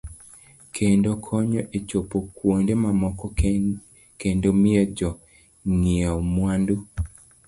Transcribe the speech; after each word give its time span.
Kendo 0.75 1.09
konyo 1.25 1.61
e 1.77 1.79
chopo 1.89 2.17
kuonde 2.35 2.73
mamoko 2.83 3.25
kendo 4.21 4.47
miyo 4.61 4.83
jo 4.97 5.11
ng'iewo 5.71 6.19
mwandu. 6.33 6.75